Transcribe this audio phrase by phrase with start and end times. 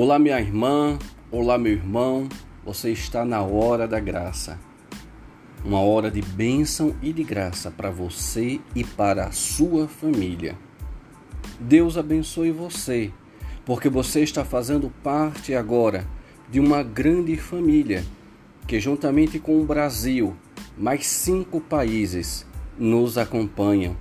[0.00, 0.96] Olá, minha irmã,
[1.28, 2.28] olá, meu irmão,
[2.64, 4.56] você está na hora da graça.
[5.64, 10.56] Uma hora de bênção e de graça para você e para a sua família.
[11.58, 13.12] Deus abençoe você,
[13.66, 16.06] porque você está fazendo parte agora
[16.48, 18.04] de uma grande família
[18.68, 20.36] que, juntamente com o Brasil,
[20.76, 22.46] mais cinco países
[22.78, 23.96] nos acompanham,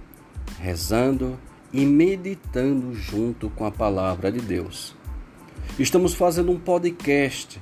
[0.59, 1.39] rezando
[1.73, 4.95] e meditando junto com a palavra de Deus.
[5.79, 7.61] Estamos fazendo um podcast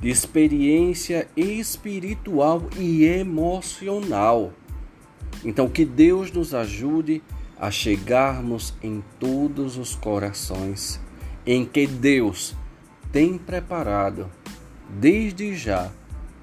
[0.00, 4.52] de experiência espiritual e emocional.
[5.44, 7.20] Então, que Deus nos ajude
[7.58, 11.00] a chegarmos em todos os corações
[11.44, 12.54] em que Deus
[13.10, 14.30] tem preparado
[14.88, 15.90] desde já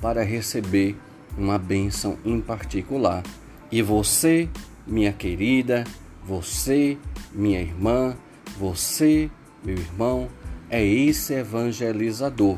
[0.02, 0.98] para receber
[1.38, 3.24] uma bênção em particular.
[3.72, 4.50] E você,
[4.86, 5.86] minha querida,
[6.26, 6.98] você,
[7.32, 8.18] minha irmã,
[8.60, 9.32] você,
[9.64, 10.30] meu irmão,
[10.70, 12.58] é esse evangelizador.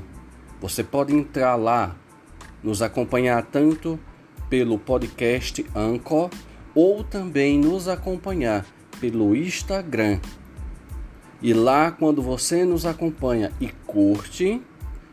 [0.62, 1.96] Você pode entrar lá,
[2.64, 4.00] nos acompanhar tanto
[4.50, 6.30] pelo podcast Anchor
[6.74, 8.66] ou também nos acompanhar
[9.00, 10.20] pelo Instagram.
[11.42, 14.62] E lá, quando você nos acompanha e curte,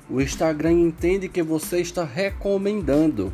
[0.08, 3.33] o Instagram entende que você está recomendando.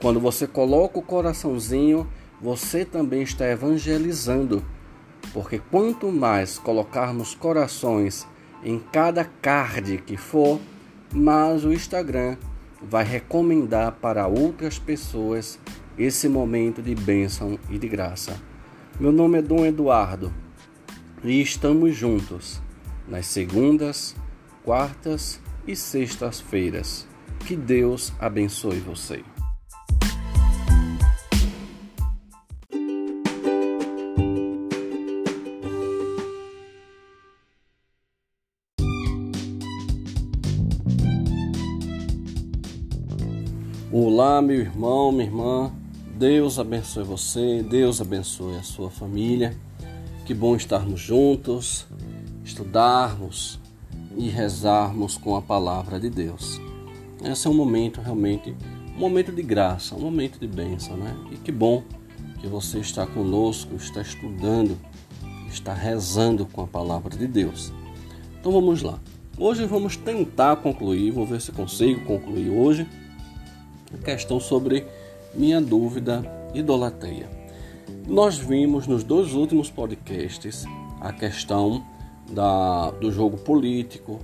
[0.00, 2.08] Quando você coloca o coraçãozinho,
[2.40, 4.64] você também está evangelizando.
[5.32, 8.26] Porque quanto mais colocarmos corações
[8.62, 10.60] em cada card que for,
[11.12, 12.36] mas o Instagram
[12.80, 15.58] vai recomendar para outras pessoas
[15.98, 18.40] esse momento de bênção e de graça.
[18.98, 20.32] Meu nome é Dom Eduardo
[21.22, 22.60] e estamos juntos
[23.06, 24.16] nas segundas,
[24.64, 27.06] quartas e sextas-feiras.
[27.40, 29.31] Que Deus abençoe você.
[43.94, 45.70] Olá, meu irmão, minha irmã.
[46.16, 49.54] Deus abençoe você, Deus abençoe a sua família.
[50.24, 51.86] Que bom estarmos juntos,
[52.42, 53.60] estudarmos
[54.16, 56.58] e rezarmos com a palavra de Deus.
[57.22, 58.56] Esse é um momento realmente,
[58.96, 61.14] um momento de graça, um momento de bênção, né?
[61.30, 61.82] E que bom
[62.40, 64.78] que você está conosco, está estudando,
[65.50, 67.70] está rezando com a palavra de Deus.
[68.40, 68.98] Então vamos lá.
[69.36, 72.88] Hoje vamos tentar concluir, vou ver se consigo concluir hoje
[73.98, 74.86] questão sobre
[75.34, 76.22] minha dúvida
[76.54, 77.28] idolatria.
[78.06, 80.64] Nós vimos nos dois últimos podcasts
[81.00, 81.84] a questão
[82.30, 84.20] da, do jogo político,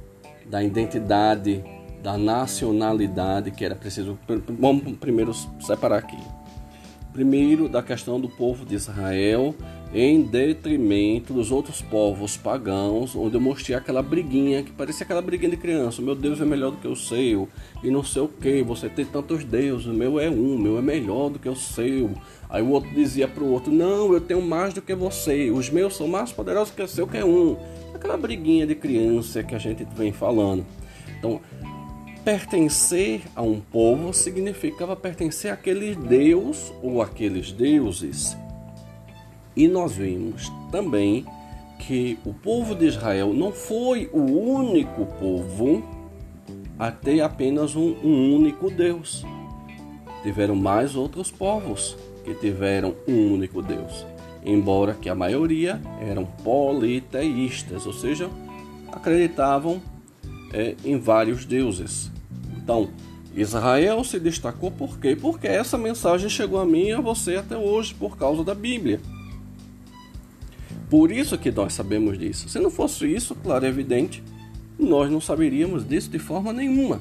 [0.47, 1.65] da identidade,
[2.03, 4.19] da nacionalidade que era preciso.
[4.59, 6.19] Vamos primeiro separar aqui.
[7.13, 9.55] Primeiro, da questão do povo de Israel
[9.93, 15.51] em detrimento dos outros povos pagãos, onde eu mostrei aquela briguinha que parecia aquela briguinha
[15.51, 16.03] de criança.
[16.03, 17.49] Meu Deus é melhor do que o seu,
[17.83, 18.63] e não sei o que.
[18.63, 21.57] Você tem tantos deuses, o meu é um, o meu é melhor do que o
[21.57, 22.11] seu.
[22.51, 25.71] Aí o outro dizia para o outro: Não, eu tenho mais do que você, os
[25.71, 27.57] meus são mais poderosos que o seu, que é um.
[27.95, 30.65] Aquela briguinha de criança que a gente vem falando.
[31.19, 31.41] Então,
[32.25, 38.37] pertencer a um povo significava pertencer àquele Deus ou àqueles deuses
[39.59, 41.27] e nós vimos também
[41.81, 45.83] que o povo de Israel não foi o único povo
[46.79, 49.27] a ter apenas um, um único Deus.
[50.23, 54.07] Tiveram mais outros povos que tiveram um único Deus,
[54.45, 58.31] embora que a maioria eram politeístas, ou seja,
[58.93, 59.83] acreditavam
[60.53, 62.13] é, em vários deuses.
[62.57, 62.91] Então,
[63.35, 65.17] Israel se destacou por quê?
[65.21, 69.01] Porque essa mensagem chegou a mim e a você até hoje por causa da Bíblia.
[70.91, 72.49] Por isso que nós sabemos disso.
[72.49, 74.23] Se não fosse isso, claro, é evidente,
[74.79, 77.01] nós não saberíamos disso de forma nenhuma.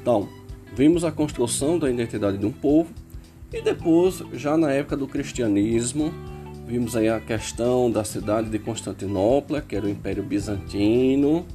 [0.00, 0.28] Então,
[0.74, 2.90] vimos a construção da identidade de um povo
[3.52, 6.12] e depois, já na época do cristianismo,
[6.66, 11.46] vimos aí a questão da cidade de Constantinopla, que era o Império Bizantino,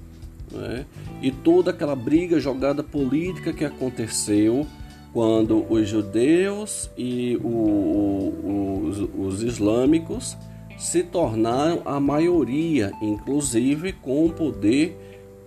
[0.51, 0.85] né?
[1.21, 4.65] e toda aquela briga, jogada política que aconteceu
[5.11, 10.37] quando os judeus e o, o, os, os islâmicos
[10.77, 14.95] se tornaram a maioria, inclusive com poder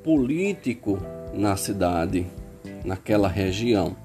[0.02, 0.98] político
[1.32, 2.26] na cidade,
[2.84, 3.96] naquela região,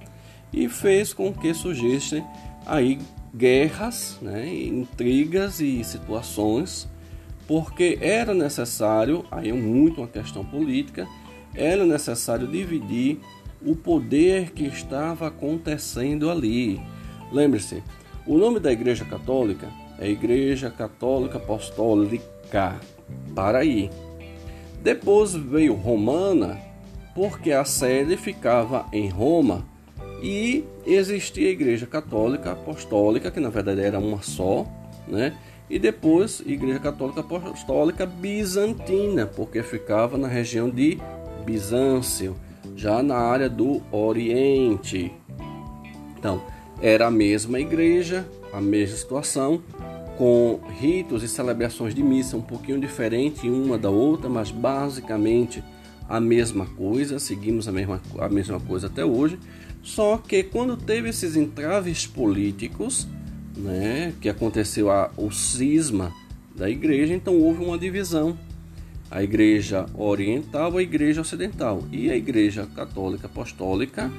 [0.54, 2.24] e fez com que surgissem
[2.66, 3.00] aí
[3.34, 6.88] guerras, né, intrigas e situações,
[7.48, 11.08] porque era necessário, aí é muito uma questão política,
[11.54, 13.20] era necessário dividir
[13.66, 16.80] o poder que estava acontecendo ali.
[17.32, 17.84] Lembre-se,
[18.26, 19.68] o nome da Igreja Católica
[20.00, 22.76] é Igreja Católica Apostólica
[23.34, 23.90] Paraí.
[24.82, 26.60] Depois veio romana,
[27.14, 29.66] porque a sede ficava em Roma
[30.22, 34.66] e existia a Igreja Católica Apostólica, que na verdade era uma só,
[35.08, 35.36] né?
[35.70, 41.00] E depois Igreja Católica Apostólica Bizantina, porque ficava na região de
[41.44, 42.36] Bizâncio,
[42.76, 45.12] já na área do Oriente.
[46.18, 46.42] Então,
[46.82, 49.62] era a mesma igreja, a mesma situação,
[50.18, 55.64] com ritos e celebrações de missa um pouquinho diferente uma da outra, mas basicamente
[56.08, 59.40] a mesma coisa, seguimos a mesma, a mesma coisa até hoje.
[59.82, 63.08] Só que quando teve esses entraves políticos,
[63.56, 66.14] né, que aconteceu a, o cisma
[66.56, 68.38] da igreja, então houve uma divisão.
[69.10, 71.84] A igreja oriental a igreja ocidental.
[71.92, 74.12] E a igreja católica apostólica,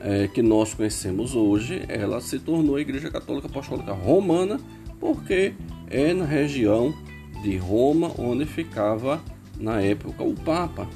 [0.00, 4.58] é, que nós conhecemos hoje, ela se tornou a igreja católica apostólica romana,
[5.00, 5.54] porque
[5.90, 6.94] é na região
[7.42, 9.20] de Roma onde ficava
[9.58, 10.86] na época o Papa.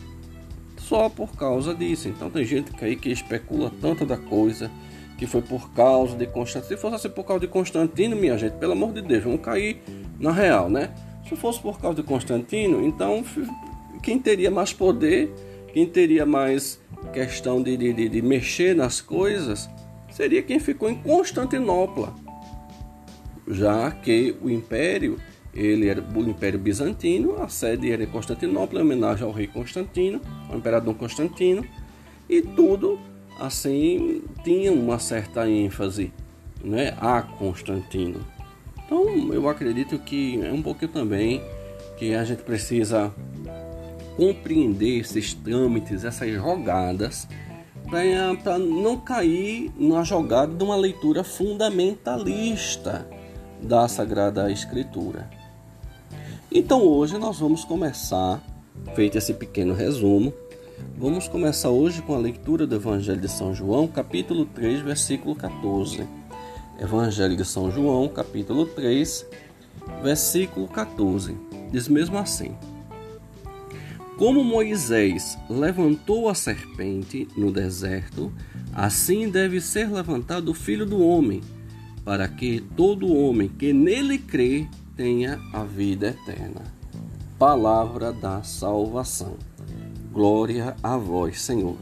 [0.76, 2.08] Só por causa disso.
[2.08, 4.70] Então tem gente que aí que especula tanto da coisa
[5.16, 6.68] que foi por causa de Constantino.
[6.68, 9.80] Se fosse assim por causa de Constantino, minha gente, pelo amor de Deus, vamos cair
[10.20, 10.90] na real, né?
[11.28, 13.24] Se fosse por causa de Constantino, então
[14.02, 15.32] quem teria mais poder,
[15.72, 16.78] quem teria mais
[17.12, 19.70] questão de, de, de mexer nas coisas,
[20.10, 22.23] seria quem ficou em Constantinopla
[23.46, 25.18] já que o império
[25.54, 30.20] ele era o Império Bizantino, a sede era em Constantinopla, em homenagem ao rei Constantino,
[30.50, 31.64] ao imperador Constantino,
[32.28, 32.98] e tudo
[33.38, 36.12] assim tinha uma certa ênfase
[36.62, 38.20] né, a Constantino.
[38.84, 41.40] Então eu acredito que é um pouquinho também
[41.96, 43.14] que a gente precisa
[44.16, 47.28] compreender esses trâmites, essas jogadas,
[48.42, 53.06] para não cair na jogada de uma leitura fundamentalista
[53.64, 55.28] da Sagrada Escritura.
[56.52, 58.42] Então hoje nós vamos começar,
[58.94, 60.34] feito esse pequeno resumo,
[60.98, 66.06] vamos começar hoje com a leitura do Evangelho de São João, capítulo 3, versículo 14.
[66.78, 69.26] Evangelho de São João, capítulo 3,
[70.02, 71.34] versículo 14.
[71.72, 72.54] Diz mesmo assim:
[74.18, 78.30] Como Moisés levantou a serpente no deserto,
[78.74, 81.40] assim deve ser levantado o filho do homem
[82.04, 84.66] para que todo homem que nele crê
[84.96, 86.62] tenha a vida eterna.
[87.38, 89.36] Palavra da salvação.
[90.12, 91.76] Glória a vós, Senhor.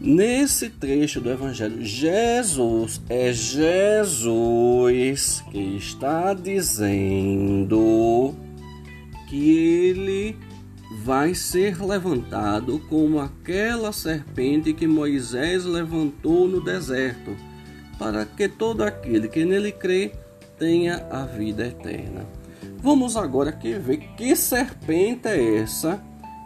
[0.00, 8.34] Nesse trecho do Evangelho, Jesus é Jesus que está dizendo
[9.28, 10.36] que ele
[11.04, 17.36] vai ser levantado como aquela serpente que Moisés levantou no deserto
[18.00, 20.12] para que todo aquele que nele crê
[20.58, 22.26] tenha a vida eterna.
[22.78, 26.02] Vamos agora aqui ver que serpente é essa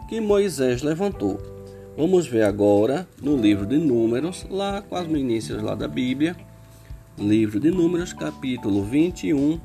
[0.09, 1.41] que Moisés levantou.
[1.95, 6.35] Vamos ver agora no livro de Números, lá quase no início lá da Bíblia,
[7.17, 9.57] livro de Números, capítulo 21,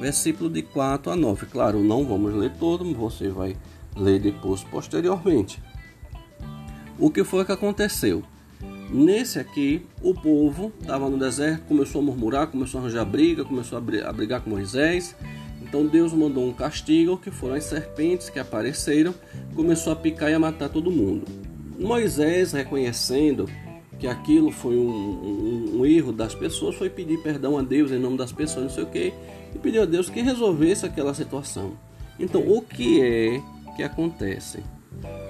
[0.00, 1.46] versículo de 4 a 9.
[1.46, 3.56] Claro, não vamos ler todo, você vai
[3.96, 5.60] ler depois posteriormente.
[7.00, 8.22] O que foi que aconteceu?
[8.92, 13.78] Nesse aqui, o povo estava no deserto, começou a murmurar, começou a arranjar briga, começou
[13.78, 15.16] a brigar com Moisés.
[15.62, 19.14] Então Deus mandou um castigo, que foram as serpentes que apareceram,
[19.56, 21.24] começou a picar e a matar todo mundo.
[21.78, 23.48] Moisés, reconhecendo
[23.98, 27.98] que aquilo foi um, um, um, erro das pessoas, foi pedir perdão a Deus em
[27.98, 29.14] nome das pessoas, não sei o que,
[29.54, 31.78] e pediu a Deus que resolvesse aquela situação.
[32.18, 33.40] Então, o que é
[33.74, 34.62] que acontece?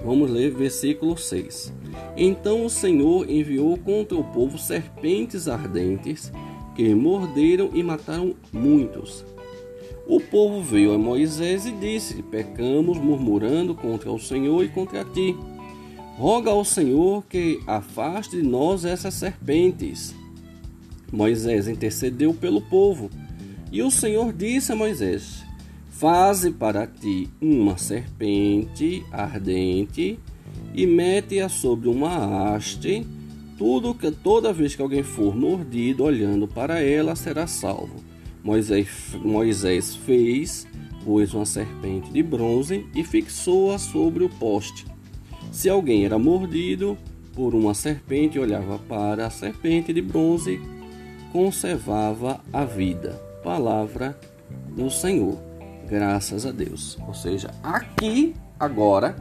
[0.05, 1.73] Vamos ler versículo 6.
[2.17, 6.33] Então o Senhor enviou contra o povo serpentes ardentes
[6.75, 9.25] que morderam e mataram muitos.
[10.07, 15.37] O povo veio a Moisés e disse: Pecamos, murmurando contra o Senhor e contra ti.
[16.19, 20.15] Roga ao Senhor que afaste de nós essas serpentes.
[21.11, 23.11] Moisés intercedeu pelo povo.
[23.71, 25.42] E o Senhor disse a Moisés:
[26.03, 30.19] Faze para ti uma serpente ardente
[30.75, 33.07] e mete-a sobre uma haste.
[33.57, 38.03] Tudo que toda vez que alguém for mordido olhando para ela será salvo.
[38.43, 38.89] Moisés,
[39.23, 40.67] Moisés fez,
[41.05, 44.85] pois, uma serpente de bronze e fixou-a sobre o poste.
[45.53, 46.99] Se alguém era mordido
[47.33, 50.61] por uma serpente olhava para a serpente de bronze,
[51.31, 53.23] conservava a vida.
[53.45, 54.19] Palavra
[54.77, 55.52] do Senhor.
[55.93, 56.97] Graças a Deus.
[57.07, 59.15] Ou seja, aqui agora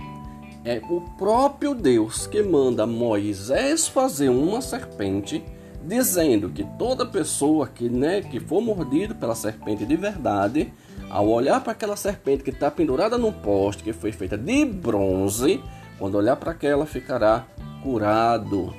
[0.63, 5.43] é o próprio Deus que manda Moisés fazer uma serpente
[5.83, 10.71] dizendo que toda pessoa que, né, que for mordido pela serpente de verdade,
[11.09, 15.61] ao olhar para aquela serpente que está pendurada num poste que foi feita de bronze,
[15.99, 17.45] quando olhar para aquela ficará
[17.83, 18.73] curado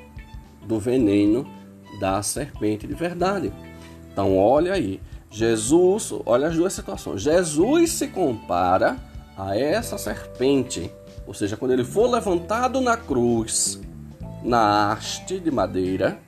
[0.67, 1.47] do veneno
[2.01, 3.53] da serpente de verdade.
[4.11, 4.99] Então olha aí,
[5.33, 7.23] Jesus, olha as duas situações.
[7.23, 8.99] Jesus se compara
[9.37, 10.93] a essa serpente,
[11.27, 13.81] ou seja, quando ele for levantado na cruz,
[14.45, 16.19] na haste de madeira,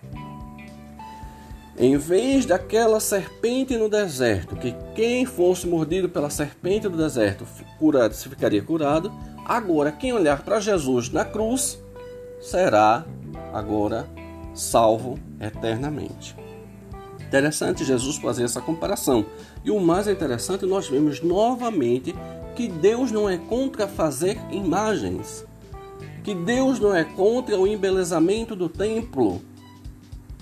[1.76, 7.44] em vez daquela serpente no deserto, que quem fosse mordido pela serpente do deserto
[7.78, 9.12] curado, se ficaria curado,
[9.44, 11.78] agora quem olhar para Jesus na cruz
[12.40, 13.04] será
[13.52, 14.06] agora
[14.54, 16.43] salvo eternamente.
[17.34, 19.26] Interessante Jesus fazer essa comparação.
[19.64, 22.14] E o mais interessante, nós vemos novamente
[22.54, 25.44] que Deus não é contra fazer imagens,
[26.22, 29.42] que Deus não é contra o embelezamento do templo,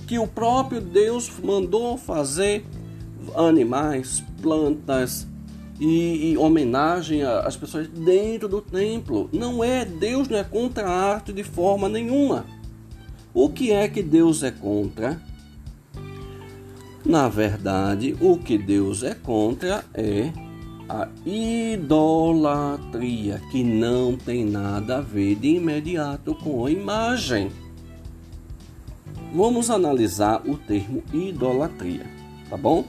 [0.07, 2.63] que o próprio Deus mandou fazer
[3.37, 5.27] animais, plantas
[5.81, 9.31] e, e homenagem às pessoas dentro do templo.
[9.33, 12.45] Não é, Deus não é contra a arte de forma nenhuma.
[13.33, 15.32] O que é que Deus é contra?
[17.05, 20.33] Na verdade, o que Deus é contra é
[20.89, 22.63] a idolatria,
[23.51, 27.51] que não tem nada a ver de imediato com a imagem.
[29.35, 32.07] Vamos analisar o termo idolatria,
[32.49, 32.85] tá bom?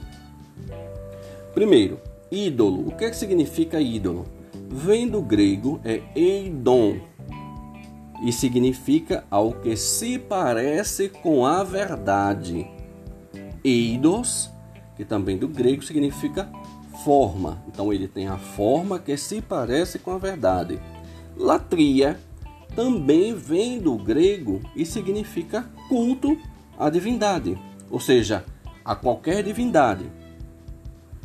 [1.54, 1.98] Primeiro,
[2.30, 2.88] ídolo.
[2.88, 4.26] O que, é que significa ídolo?
[4.68, 7.00] Vem do grego é eidon
[8.24, 12.66] e significa ao que se parece com a verdade.
[13.64, 14.50] Eidos,
[14.96, 16.48] que também do grego significa
[17.04, 17.62] forma.
[17.66, 20.78] Então ele tem a forma que se parece com a verdade.
[21.36, 22.20] Latria
[22.76, 26.36] também vem do grego e significa culto
[26.78, 27.58] à divindade,
[27.90, 28.44] ou seja,
[28.84, 30.10] a qualquer divindade.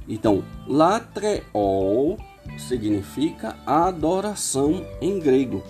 [0.08, 2.18] Então, latreol
[2.58, 5.64] significa adoração em grego.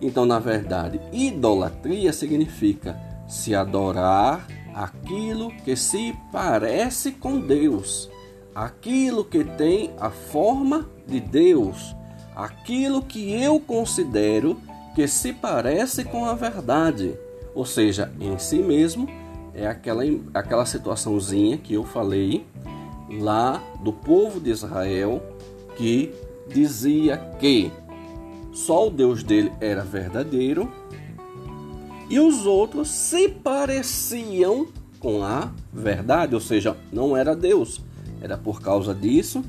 [0.00, 4.46] Então, na verdade, idolatria significa se adorar
[4.76, 8.10] aquilo que se parece com Deus,
[8.54, 11.96] aquilo que tem a forma de Deus,
[12.34, 14.60] aquilo que eu considero
[14.94, 17.14] que se parece com a verdade,
[17.54, 19.08] ou seja, em si mesmo
[19.54, 20.02] é aquela,
[20.34, 22.44] aquela situaçãozinha que eu falei
[23.08, 25.22] lá do povo de Israel
[25.78, 26.12] que
[26.48, 27.72] dizia que
[28.52, 30.70] só o Deus dele era verdadeiro
[32.08, 37.80] e os outros se pareciam com a verdade, ou seja, não era Deus.
[38.20, 39.44] Era por causa disso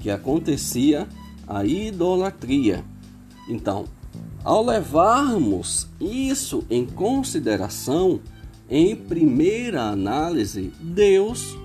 [0.00, 1.06] que acontecia
[1.46, 2.84] a idolatria.
[3.48, 3.86] Então,
[4.44, 8.20] ao levarmos isso em consideração,
[8.68, 11.56] em primeira análise, Deus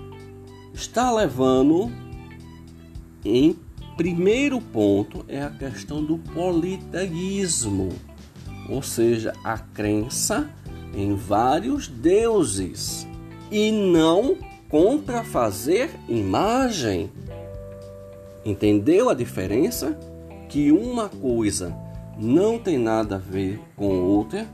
[0.72, 1.92] está levando
[3.24, 3.56] em
[3.96, 7.90] primeiro ponto é a questão do politeísmo,
[8.68, 10.48] ou seja, a crença
[10.94, 13.06] em vários deuses
[13.50, 14.36] e não
[14.68, 17.10] contrafazer imagem.
[18.44, 19.98] Entendeu a diferença?
[20.48, 21.74] Que uma coisa
[22.18, 24.46] não tem nada a ver com outra,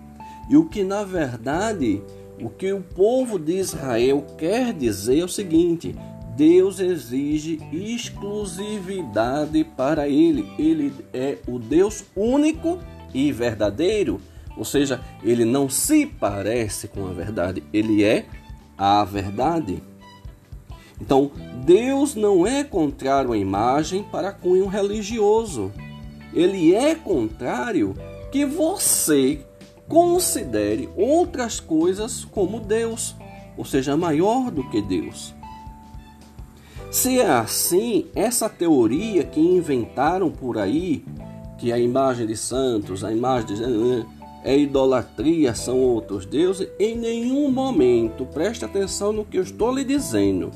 [0.49, 2.03] e o que na verdade
[2.43, 5.95] o que o povo de Israel quer dizer é o seguinte:
[6.37, 10.51] Deus exige exclusividade para ele.
[10.59, 12.79] Ele é o Deus único
[13.15, 14.21] e verdadeiro,
[14.57, 18.27] ou seja, ele não se parece com a verdade, ele é
[18.77, 19.83] a verdade.
[21.01, 21.31] Então,
[21.65, 25.73] Deus não é contrário à imagem para cunho religioso
[26.33, 27.95] ele é contrário
[28.31, 29.45] que você
[29.89, 33.17] considere outras coisas como Deus,
[33.57, 35.35] ou seja, maior do que Deus.
[36.91, 41.05] Se é assim, essa teoria que inventaram por aí,
[41.61, 43.55] que a imagem de santos, a imagem de
[44.43, 49.85] é idolatria, são outros deuses, em nenhum momento preste atenção no que eu estou lhe
[49.85, 50.51] dizendo.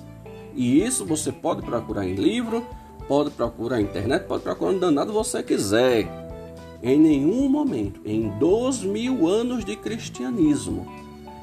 [0.57, 2.65] E isso você pode procurar em livro,
[3.07, 6.09] pode procurar na internet, pode procurar onde danado você quiser.
[6.83, 10.87] Em nenhum momento, em dois mil anos de cristianismo,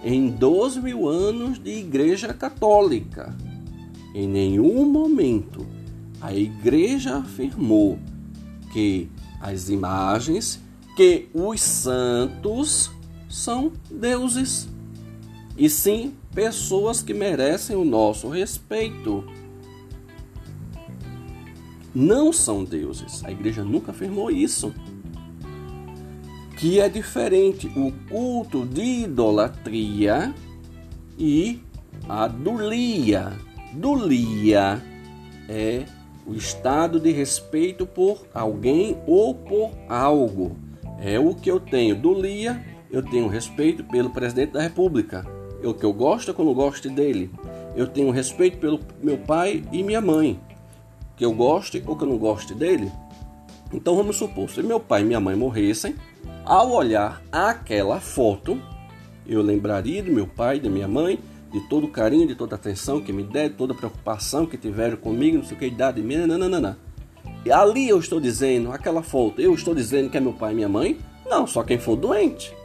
[0.04, 3.36] em dois mil anos de igreja católica,
[4.16, 5.66] em nenhum momento
[6.20, 8.00] a igreja afirmou
[8.74, 9.10] que
[9.42, 10.62] as imagens,
[10.96, 12.92] que os santos
[13.30, 14.68] são deuses,
[15.58, 19.26] e sim pessoas que merecem o nosso respeito
[21.94, 23.24] não são deuses.
[23.24, 24.74] A igreja nunca afirmou isso.
[26.58, 30.34] Que é diferente o culto de idolatria
[31.18, 31.60] e
[32.08, 33.34] a dulia.
[33.74, 34.82] Dulia
[35.50, 35.86] é
[36.26, 40.56] o estado de respeito por alguém ou por algo.
[41.00, 41.96] É o que eu tenho.
[41.96, 45.26] Dulia, eu tenho respeito pelo presidente da República.
[45.64, 47.32] É o que eu gosto não gosto dele.
[47.76, 50.40] Eu tenho respeito pelo meu pai e minha mãe.
[51.16, 52.92] Que eu goste ou que eu não goste dele.
[53.74, 55.96] Então vamos supor, se meu pai e minha mãe morressem,
[56.44, 58.62] ao olhar aquela foto,
[59.26, 61.20] eu lembraria do meu pai e da minha mãe,
[61.52, 64.46] de todo o carinho, de toda a atenção que me deram, de toda a preocupação
[64.46, 66.78] que tiveram comigo, não sei o que, idade minha, nananana.
[67.46, 70.56] E ali eu estou dizendo, aquela foto, eu estou dizendo que é meu pai e
[70.56, 70.98] minha mãe?
[71.30, 72.56] Não, só quem for doente.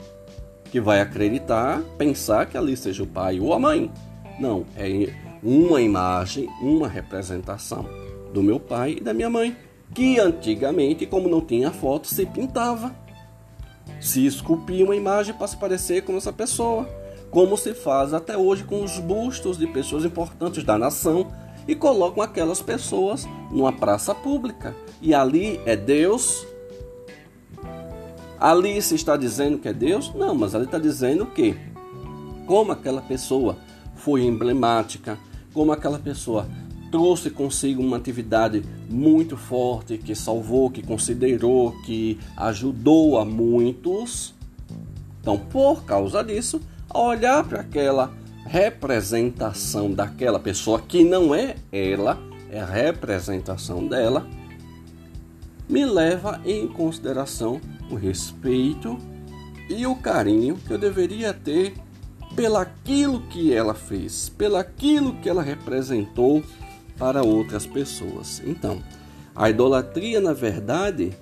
[0.70, 3.90] Que vai acreditar, pensar que ali seja o pai ou a mãe.
[4.38, 5.12] Não, é
[5.42, 7.86] uma imagem, uma representação
[8.32, 9.56] do meu pai e da minha mãe.
[9.94, 12.94] Que antigamente, como não tinha foto, se pintava
[14.00, 16.88] se esculpir uma imagem para se parecer com essa pessoa,
[17.36, 21.30] como se faz até hoje com os bustos de pessoas importantes da nação
[21.68, 24.74] e colocam aquelas pessoas numa praça pública.
[25.02, 26.46] E ali é Deus.
[28.40, 30.14] Ali se está dizendo que é Deus?
[30.14, 31.54] Não, mas ali está dizendo que,
[32.46, 33.58] como aquela pessoa
[33.96, 35.18] foi emblemática,
[35.52, 36.48] como aquela pessoa
[36.90, 44.34] trouxe consigo uma atividade muito forte que salvou, que considerou, que ajudou a muitos.
[45.20, 46.62] Então, por causa disso,
[47.00, 48.12] olhar para aquela
[48.46, 52.18] representação daquela pessoa que não é ela,
[52.50, 54.26] é a representação dela,
[55.68, 57.60] me leva em consideração
[57.90, 58.98] o respeito
[59.68, 61.74] e o carinho que eu deveria ter
[62.36, 66.42] pelaquilo que ela fez, pelaquilo que ela representou
[66.98, 68.42] para outras pessoas.
[68.44, 68.80] Então,
[69.34, 71.12] a idolatria, na verdade,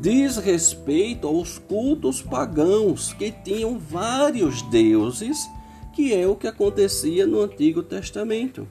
[0.00, 5.48] diz respeito aos cultos pagãos que tinham vários deuses,
[5.92, 8.68] que é o que acontecia no Antigo Testamento.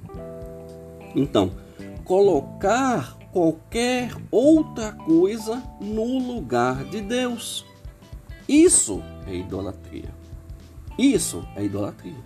[1.16, 1.52] Então,
[2.04, 7.66] colocar qualquer outra coisa no lugar de Deus.
[8.48, 10.14] Isso é idolatria.
[10.98, 12.22] Isso é idolatria.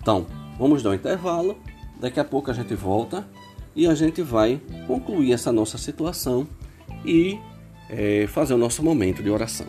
[0.00, 0.26] Então,
[0.58, 1.56] vamos dar um intervalo.
[2.00, 3.26] Daqui a pouco a gente volta
[3.74, 6.46] e a gente vai concluir essa nossa situação
[7.04, 7.38] e
[7.90, 9.66] é, fazer o nosso momento de oração.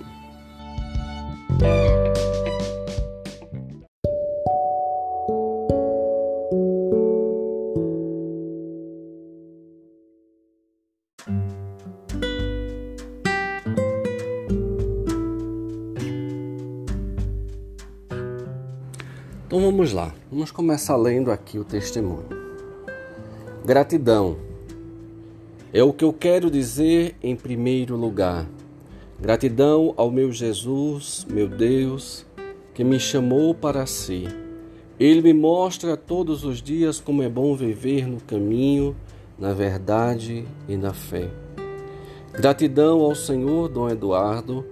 [19.46, 22.28] Então vamos lá, vamos começar lendo aqui o testemunho.
[23.66, 24.47] Gratidão
[25.74, 28.48] é o que eu quero dizer em primeiro lugar.
[29.20, 32.26] Gratidão ao meu Jesus, meu Deus,
[32.74, 34.28] que me chamou para si.
[35.00, 38.96] Ele me mostra todos os dias como é bom viver no caminho,
[39.38, 41.30] na verdade e na fé.
[42.32, 44.66] Gratidão ao Senhor Dom Eduardo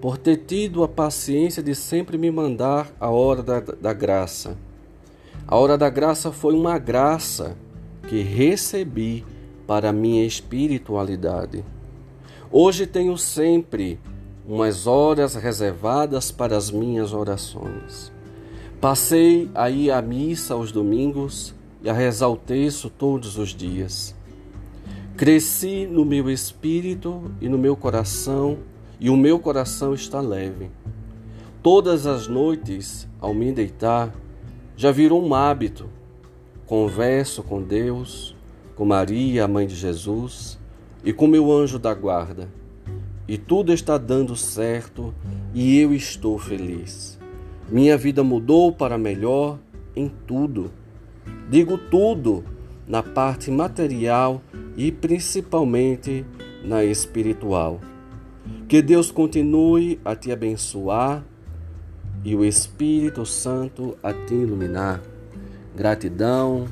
[0.00, 4.56] por ter tido a paciência de sempre me mandar a hora da, da graça.
[5.46, 7.56] A hora da graça foi uma graça
[8.08, 9.24] que recebi
[9.66, 11.64] para minha espiritualidade.
[12.50, 13.98] Hoje tenho sempre
[14.46, 18.12] umas horas reservadas para as minhas orações.
[18.80, 22.36] Passei a missa aos domingos e a rezar
[22.98, 24.14] todos os dias.
[25.16, 28.58] Cresci no meu espírito e no meu coração,
[28.98, 30.70] e o meu coração está leve.
[31.62, 34.12] Todas as noites, ao me deitar,
[34.76, 35.88] já virou um hábito
[36.72, 38.34] Converso com Deus,
[38.82, 40.58] com Maria, a mãe de Jesus,
[41.04, 42.48] e com meu anjo da guarda.
[43.28, 45.14] E tudo está dando certo
[45.54, 47.16] e eu estou feliz.
[47.70, 49.56] Minha vida mudou para melhor
[49.94, 50.72] em tudo.
[51.48, 52.42] Digo tudo
[52.84, 54.42] na parte material
[54.76, 56.26] e principalmente
[56.64, 57.80] na espiritual.
[58.68, 61.24] Que Deus continue a te abençoar
[62.24, 65.00] e o Espírito Santo a te iluminar.
[65.72, 66.66] Gratidão,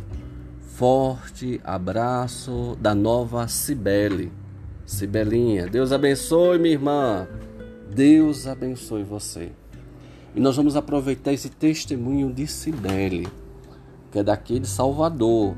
[0.80, 4.32] forte abraço da nova Cibele.
[4.86, 7.28] Cibelinha, Deus abençoe, minha irmã.
[7.94, 9.52] Deus abençoe você.
[10.34, 13.28] E nós vamos aproveitar esse testemunho de Cibele,
[14.10, 15.54] que é daqui de Salvador,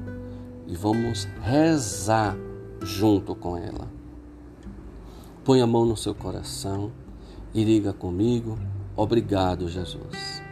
[0.67, 2.37] e vamos rezar
[2.81, 3.89] junto com ela.
[5.45, 6.91] Põe a mão no seu coração
[7.55, 8.59] e diga comigo:
[8.97, 10.43] Obrigado, Jesus.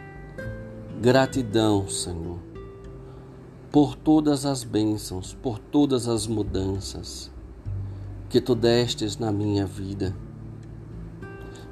[1.01, 2.50] Gratidão, Senhor
[3.71, 7.31] por todas as bênçãos, por todas as mudanças
[8.29, 10.13] que tu destes na minha vida.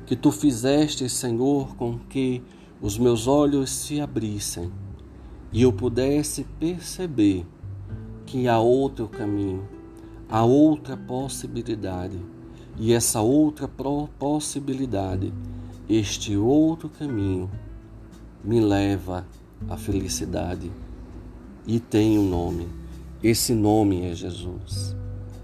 [0.06, 2.42] Que tu fizeste, Senhor, com que
[2.82, 4.72] os meus olhos se abrissem
[5.52, 7.46] e eu pudesse perceber
[8.26, 9.68] que há outro caminho,
[10.30, 12.18] há outra possibilidade,
[12.78, 15.34] e essa outra possibilidade,
[15.90, 17.52] este outro caminho,
[18.42, 19.28] me leva
[19.68, 20.72] à felicidade
[21.66, 22.68] e tem um nome.
[23.24, 24.96] Esse nome é Jesus.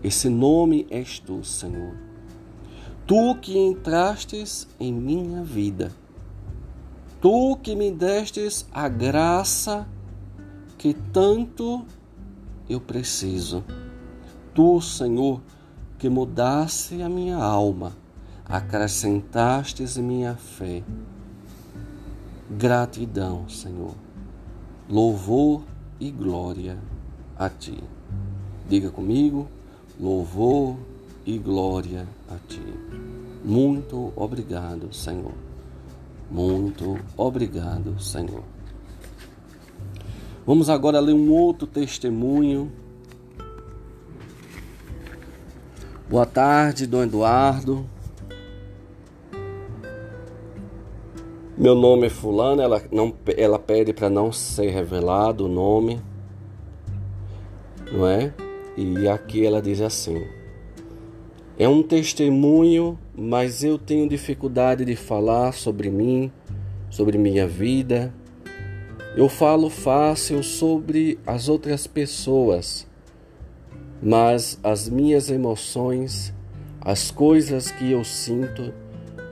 [0.04, 1.96] Esse nome és tu, Senhor.
[3.08, 5.92] Tu que entrastes em minha vida.
[7.22, 9.88] Tu que me destes a graça
[10.78, 11.86] que tanto
[12.70, 13.64] eu preciso.
[14.54, 15.42] Tu, Senhor,
[15.98, 17.94] que mudasse a minha alma,
[18.46, 20.84] acrescentastes minha fé.
[22.50, 23.96] Gratidão, Senhor.
[24.88, 25.64] Louvor
[26.00, 26.78] e glória
[27.38, 27.78] a ti.
[28.68, 29.48] Diga comigo,
[30.00, 30.78] louvor
[31.26, 32.62] e glória a ti.
[33.44, 35.34] Muito obrigado, Senhor.
[36.30, 38.44] Muito obrigado, Senhor.
[40.46, 42.72] Vamos agora ler um outro testemunho.
[46.10, 47.95] Boa tarde, Dom Eduardo.
[51.66, 56.00] Meu nome é fulano, ela, não, ela pede para não ser revelado o nome,
[57.92, 58.32] não é?
[58.78, 60.28] E aqui ela diz assim:
[61.58, 66.32] É um testemunho, mas eu tenho dificuldade de falar sobre mim,
[66.88, 68.14] sobre minha vida.
[69.18, 72.86] Eu falo fácil sobre as outras pessoas,
[74.04, 76.32] mas as minhas emoções,
[76.80, 78.72] as coisas que eu sinto,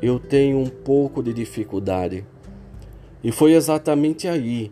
[0.05, 2.25] eu tenho um pouco de dificuldade.
[3.23, 4.69] E foi exatamente aí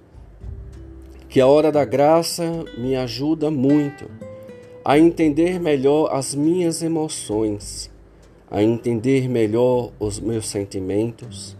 [1.29, 4.11] que a hora da graça me ajuda muito
[4.83, 7.89] a entender melhor as minhas emoções,
[8.49, 11.55] a entender melhor os meus sentimentos,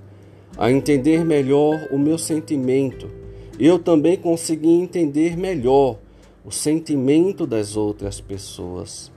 [0.58, 3.10] a entender melhor o meu sentimento.
[3.58, 5.98] Eu também consegui entender melhor
[6.44, 9.10] o sentimento das outras pessoas.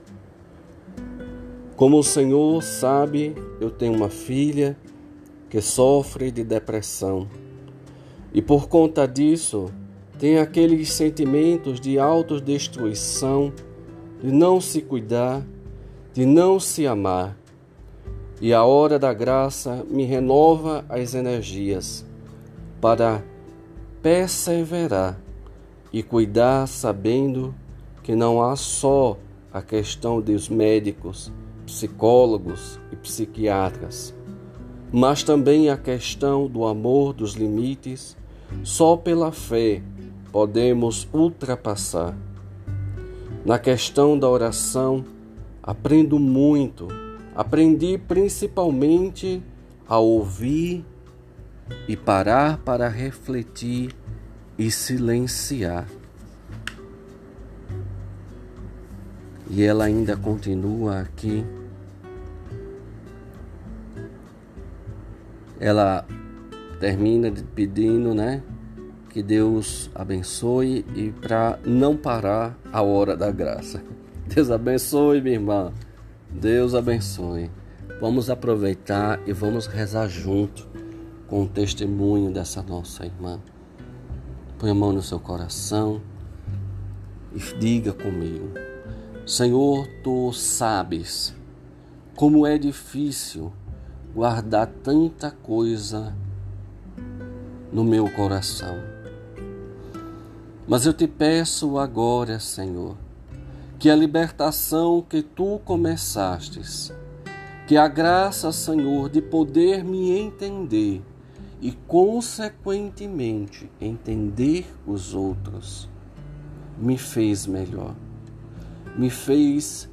[1.75, 4.77] Como o Senhor sabe, eu tenho uma filha
[5.49, 7.27] que sofre de depressão.
[8.33, 9.69] E por conta disso,
[10.17, 13.51] tem aqueles sentimentos de autodestruição,
[14.21, 15.45] de não se cuidar,
[16.13, 17.37] de não se amar.
[18.39, 22.05] E a hora da graça me renova as energias
[22.79, 23.21] para
[24.01, 25.19] perseverar
[25.91, 27.53] e cuidar sabendo
[28.01, 29.17] que não há só
[29.51, 31.31] a questão dos médicos,
[31.65, 34.13] psicólogos e psiquiatras,
[34.91, 38.15] mas também a questão do amor dos limites,
[38.63, 39.81] só pela fé
[40.31, 42.15] podemos ultrapassar.
[43.45, 45.05] Na questão da oração,
[45.61, 46.87] aprendo muito,
[47.35, 49.41] aprendi principalmente
[49.87, 50.85] a ouvir
[51.87, 53.95] e parar para refletir
[54.57, 55.87] e silenciar.
[59.49, 61.45] E ela ainda continua aqui.
[65.59, 66.05] Ela
[66.79, 68.41] termina pedindo, né?
[69.09, 73.81] Que Deus abençoe e para não parar a hora da graça.
[74.27, 75.71] Deus abençoe, minha irmã.
[76.29, 77.49] Deus abençoe.
[78.01, 80.67] Vamos aproveitar e vamos rezar junto
[81.27, 83.39] com o testemunho dessa nossa irmã.
[84.59, 86.01] Põe a mão no seu coração
[87.33, 88.74] e diga comigo.
[89.27, 91.33] Senhor, tu sabes
[92.15, 93.51] como é difícil
[94.13, 96.15] guardar tanta coisa
[97.73, 98.77] no meu coração.
[100.67, 102.95] Mas eu te peço agora, Senhor,
[103.79, 106.93] que a libertação que tu começastes,
[107.65, 111.01] que a graça, Senhor, de poder me entender
[111.59, 115.89] e, consequentemente, entender os outros,
[116.77, 117.95] me fez melhor
[118.97, 119.89] me fez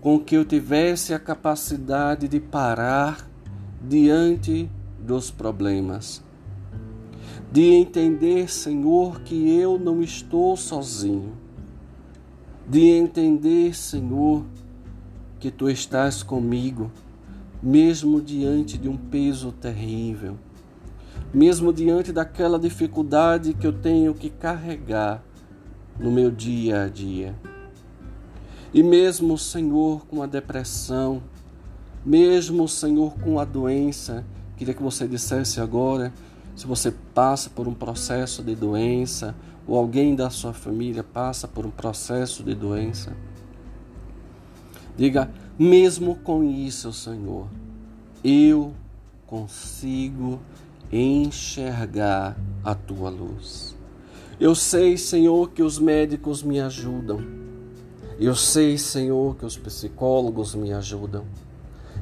[0.00, 3.28] com que eu tivesse a capacidade de parar
[3.80, 6.22] diante dos problemas,
[7.52, 11.32] de entender, Senhor, que eu não estou sozinho,
[12.68, 14.44] de entender, Senhor,
[15.38, 16.90] que tu estás comigo,
[17.62, 20.36] mesmo diante de um peso terrível,
[21.32, 25.22] mesmo diante daquela dificuldade que eu tenho que carregar
[25.98, 27.34] no meu dia a dia.
[28.74, 31.22] E mesmo, Senhor, com a depressão,
[32.04, 34.24] mesmo, Senhor, com a doença,
[34.56, 36.12] queria que você dissesse agora,
[36.56, 39.34] se você passa por um processo de doença,
[39.66, 43.14] ou alguém da sua família passa por um processo de doença,
[44.96, 47.48] diga, mesmo com isso, Senhor,
[48.24, 48.72] eu
[49.26, 50.40] consigo
[50.90, 53.76] enxergar a tua luz.
[54.40, 57.41] Eu sei, Senhor, que os médicos me ajudam.
[58.24, 61.24] Eu sei, Senhor, que os psicólogos me ajudam.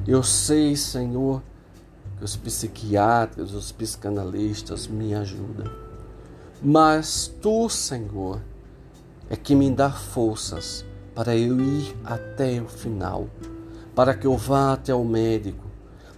[0.07, 1.41] Eu sei, Senhor,
[2.19, 5.65] que os psiquiatras, os psicanalistas me ajudam.
[6.61, 8.39] Mas tu, Senhor,
[9.31, 13.27] é que me dá forças para eu ir até o final,
[13.95, 15.65] para que eu vá até o médico,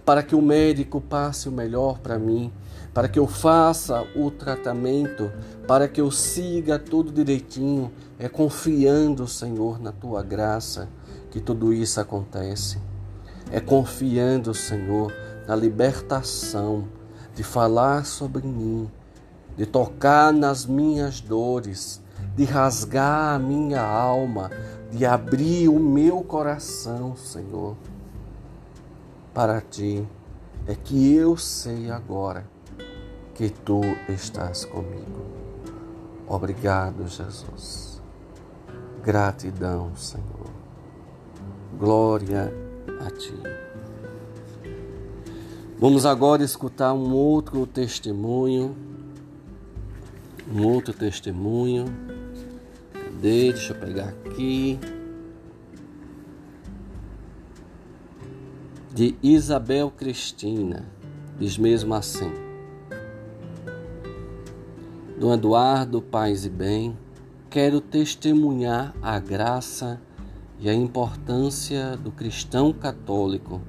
[0.04, 2.52] para que o médico passe o melhor para mim,
[2.94, 5.32] para que eu faça o tratamento,
[5.66, 10.88] para que eu siga tudo direitinho, é confiando, Senhor, na tua graça
[11.32, 12.78] que tudo isso acontece.
[13.50, 15.12] É confiando, Senhor,
[15.48, 16.88] na libertação
[17.34, 18.88] de falar sobre mim,
[19.56, 22.00] de tocar nas minhas dores,
[22.36, 24.52] de rasgar a minha alma,
[24.92, 27.76] de abrir o meu coração, Senhor,
[29.34, 30.06] para ti.
[30.66, 32.53] É que eu sei agora
[33.34, 35.24] que tu estás comigo.
[36.26, 38.00] Obrigado, Jesus.
[39.02, 40.50] Gratidão, Senhor.
[41.78, 42.52] Glória
[43.04, 43.34] a ti.
[45.78, 48.74] Vamos agora escutar um outro testemunho.
[50.50, 51.86] Um outro testemunho.
[52.92, 53.52] Cadê?
[53.52, 54.78] Deixa eu pegar aqui.
[58.94, 60.86] De Isabel Cristina.
[61.38, 62.43] Diz mesmo assim.
[65.24, 66.98] Dom Eduardo, paz e bem,
[67.48, 69.98] quero testemunhar a graça
[70.60, 73.62] e a importância do cristão católico,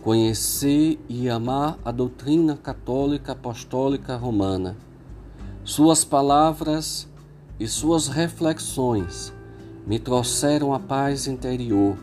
[0.00, 4.76] conhecer e amar a doutrina católica apostólica romana.
[5.64, 7.08] Suas palavras
[7.58, 9.34] e suas reflexões
[9.84, 11.96] me trouxeram a paz interior,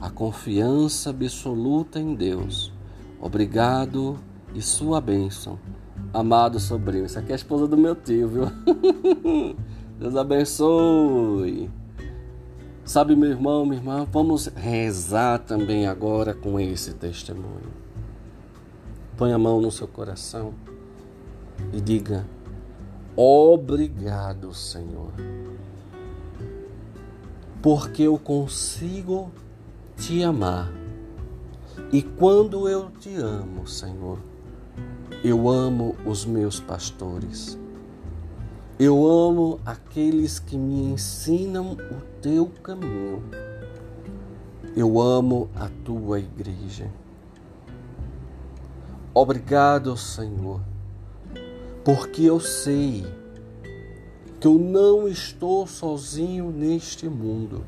[0.00, 2.72] a confiança absoluta em Deus.
[3.20, 4.18] Obrigado
[4.54, 5.58] e sua bênção
[6.14, 7.04] amado sobrinho.
[7.04, 8.44] Isso aqui é a esposa do meu tio, viu?
[9.98, 11.68] Deus abençoe.
[12.84, 17.72] Sabe, meu irmão, minha irmã, vamos rezar também agora com esse testemunho.
[19.16, 20.54] Põe a mão no seu coração
[21.72, 22.26] e diga:
[23.16, 25.12] Obrigado, Senhor,
[27.62, 29.32] porque eu consigo
[29.96, 30.70] te amar.
[31.90, 34.18] E quando eu te amo, Senhor,
[35.24, 37.58] eu amo os meus pastores.
[38.78, 43.22] Eu amo aqueles que me ensinam o teu caminho.
[44.76, 46.90] Eu amo a tua igreja.
[49.14, 50.60] Obrigado, Senhor,
[51.82, 53.06] porque eu sei
[54.38, 57.64] que eu não estou sozinho neste mundo.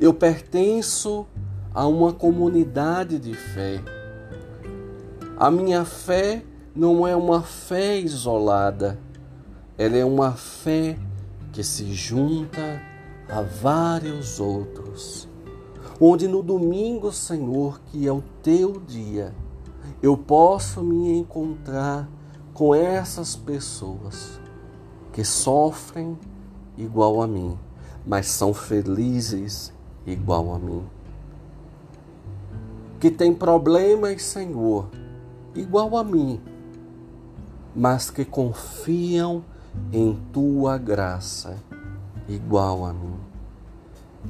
[0.00, 1.26] Eu pertenço
[1.74, 3.82] a uma comunidade de fé.
[5.36, 6.44] A minha fé
[6.74, 8.98] não é uma fé isolada,
[9.76, 10.98] ela é uma fé
[11.52, 12.80] que se junta
[13.28, 15.28] a vários outros.
[16.00, 19.34] Onde no domingo, Senhor, que é o teu dia,
[20.02, 22.08] eu posso me encontrar
[22.54, 24.40] com essas pessoas
[25.12, 26.18] que sofrem
[26.76, 27.58] igual a mim,
[28.06, 29.72] mas são felizes
[30.06, 30.82] igual a mim.
[32.98, 34.88] Que tem problemas, Senhor,
[35.54, 36.40] igual a mim,
[37.74, 39.44] mas que confiam
[39.92, 41.56] em tua graça,
[42.28, 43.16] igual a mim.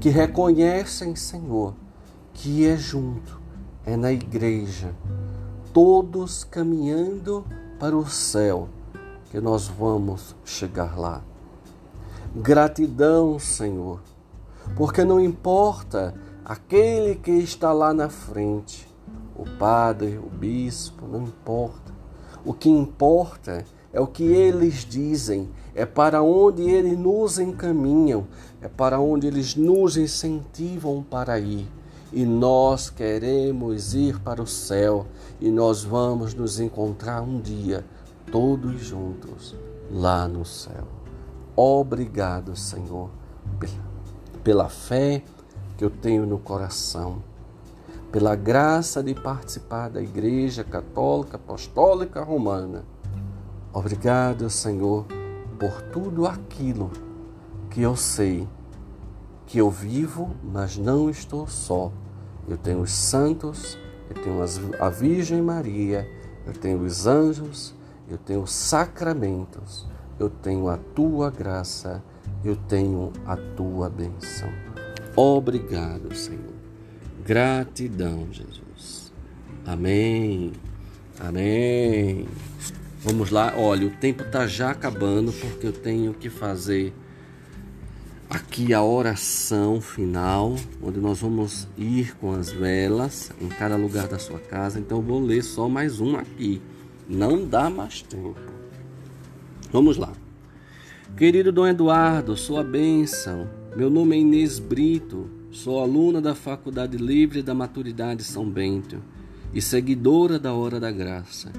[0.01, 1.75] Que reconhecem, Senhor,
[2.33, 3.41] que é junto,
[3.85, 4.95] é na igreja,
[5.73, 7.45] todos caminhando
[7.79, 8.69] para o céu,
[9.31, 11.23] que nós vamos chegar lá.
[12.35, 14.01] Gratidão, Senhor,
[14.77, 18.89] porque não importa aquele que está lá na frente,
[19.37, 21.82] o padre, o bispo, não importa.
[22.45, 28.27] O que importa é o que eles dizem, é para onde eles nos encaminham,
[28.61, 31.69] é para onde eles nos incentivam para ir.
[32.13, 35.07] E nós queremos ir para o céu
[35.41, 37.85] e nós vamos nos encontrar um dia,
[38.31, 39.55] todos juntos,
[39.91, 40.87] lá no céu.
[41.55, 43.09] Obrigado, Senhor,
[44.43, 45.23] pela fé
[45.77, 47.23] que eu tenho no coração
[48.13, 52.85] pela graça de participar da Igreja Católica Apostólica Romana.
[53.73, 55.07] Obrigado, Senhor,
[55.59, 56.91] por tudo aquilo
[57.71, 58.47] que eu sei
[59.47, 61.91] que eu vivo, mas não estou só.
[62.47, 63.79] Eu tenho os santos,
[64.11, 64.43] eu tenho
[64.79, 66.07] a Virgem Maria,
[66.47, 67.75] eu tenho os anjos,
[68.11, 69.87] eu tenho os sacramentos,
[70.19, 72.03] eu tenho a tua graça,
[72.45, 74.51] eu tenho a tua bênção.
[75.17, 76.52] Obrigado, Senhor.
[77.25, 79.13] Gratidão, Jesus.
[79.65, 80.53] Amém.
[81.21, 82.27] Amém.
[83.01, 86.93] Vamos lá, olha, o tempo tá já acabando porque eu tenho que fazer
[88.31, 94.19] aqui a oração final, onde nós vamos ir com as velas em cada lugar da
[94.19, 94.79] sua casa.
[94.79, 96.63] Então eu vou ler só mais um aqui.
[97.09, 98.37] Não dá mais tempo.
[99.71, 100.13] Vamos lá.
[101.17, 103.49] Querido Dom Eduardo, sua bênção.
[103.77, 109.03] Meu nome é Inês Brito, sou aluna da Faculdade Livre da Maturidade São Bento
[109.53, 111.53] e seguidora da Hora da Graça.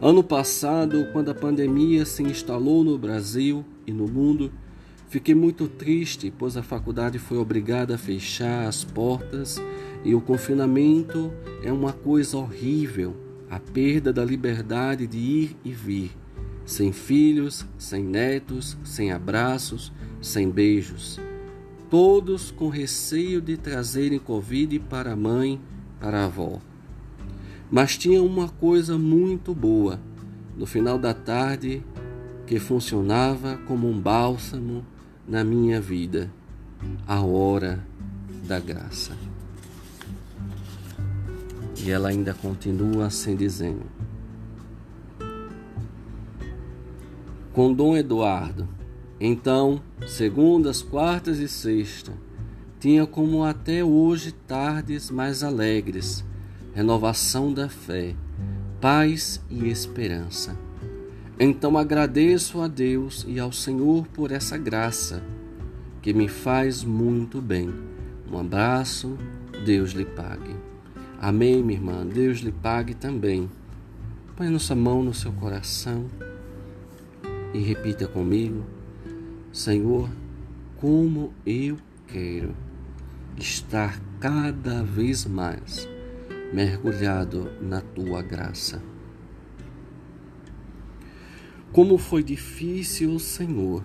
[0.00, 4.52] Ano passado, quando a pandemia se instalou no Brasil e no mundo,
[5.08, 9.60] fiquei muito triste, pois a faculdade foi obrigada a fechar as portas
[10.04, 11.32] e o confinamento
[11.64, 13.16] é uma coisa horrível
[13.50, 16.12] a perda da liberdade de ir e vir,
[16.64, 21.25] sem filhos, sem netos, sem abraços, sem beijos.
[21.88, 25.60] Todos com receio de trazerem Covid para a mãe,
[26.00, 26.60] para a avó.
[27.70, 30.00] Mas tinha uma coisa muito boa
[30.56, 31.82] no final da tarde
[32.46, 34.84] que funcionava como um bálsamo
[35.28, 36.30] na minha vida
[37.06, 37.84] a hora
[38.46, 39.16] da graça.
[41.84, 43.82] E ela ainda continua assim dizendo:
[47.52, 48.68] Com Dom Eduardo,
[49.20, 52.12] então, segundas, quartas e sexta,
[52.78, 56.24] tinha como até hoje tardes mais alegres
[56.76, 58.14] renovação da fé,
[58.82, 60.54] paz e esperança.
[61.40, 65.22] Então agradeço a Deus e ao Senhor por essa graça
[66.02, 67.72] que me faz muito bem.
[68.30, 69.16] Um abraço,
[69.64, 70.54] Deus lhe pague.
[71.18, 72.06] Amém, minha irmã.
[72.06, 73.50] Deus lhe pague também.
[74.36, 76.04] Põe nossa mão no seu coração
[77.54, 78.66] e repita comigo:
[79.56, 80.10] Senhor,
[80.76, 82.54] como eu quero
[83.38, 85.88] estar cada vez mais
[86.52, 88.82] mergulhado na tua graça.
[91.72, 93.82] Como foi difícil, Senhor,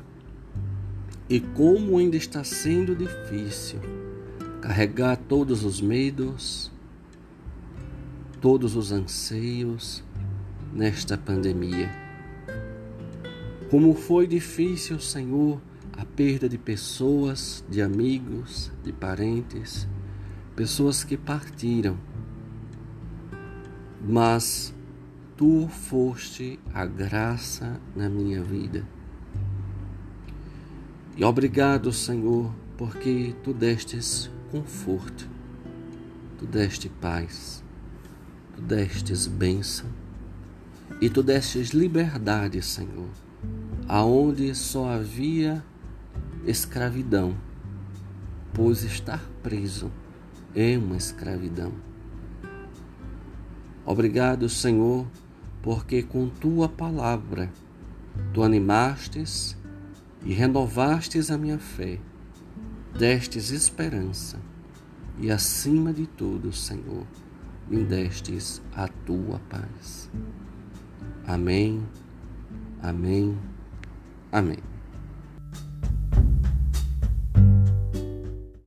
[1.30, 3.80] e como ainda está sendo difícil
[4.60, 6.70] carregar todos os medos,
[8.42, 10.04] todos os anseios
[10.74, 12.01] nesta pandemia.
[13.72, 15.60] Como foi difícil, Senhor,
[15.94, 19.88] a perda de pessoas, de amigos, de parentes,
[20.56, 21.98] pessoas que partiram
[24.04, 24.74] mas
[25.38, 28.86] tu foste a graça na minha vida.
[31.16, 35.30] E obrigado, Senhor, porque tu destes conforto,
[36.38, 37.64] tu deste paz,
[38.56, 39.88] tu destes bênção
[41.00, 43.10] e tu destes liberdade, Senhor,
[43.88, 45.64] aonde só havia
[46.46, 47.36] escravidão,
[48.54, 49.92] pois estar preso
[50.56, 51.72] é uma escravidão.
[53.86, 55.08] Obrigado, Senhor,
[55.62, 57.52] porque com tua palavra
[58.34, 59.58] tu animastes
[60.24, 62.00] e renovastes a minha fé,
[62.98, 64.40] destes esperança
[65.20, 67.06] e, acima de tudo, Senhor,
[67.68, 70.10] me destes a tua paz.
[71.26, 71.82] Amém,
[72.82, 73.38] amém,
[74.32, 74.71] amém.